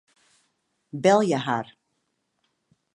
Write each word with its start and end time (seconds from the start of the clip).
Belje 1.03 1.37
har. 1.45 1.71